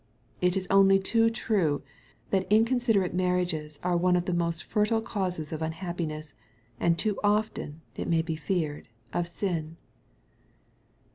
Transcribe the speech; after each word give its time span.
It 0.41 0.57
is 0.57 0.65
only 0.71 0.97
too 0.97 1.29
true, 1.29 1.83
that 2.31 2.51
inconsiderate 2.51 3.13
marriages 3.13 3.79
are 3.83 3.95
one 3.95 4.15
of 4.15 4.25
the 4.25 4.33
most 4.33 4.63
fertile 4.63 4.99
causes 4.99 5.53
of 5.53 5.61
unhappiness, 5.61 6.33
and 6.79 6.97
too 6.97 7.19
often, 7.23 7.81
it 7.95 8.07
may 8.07 8.23
be 8.23 8.35
feared, 8.35 8.89
of 9.13 9.27
sin. 9.27 9.77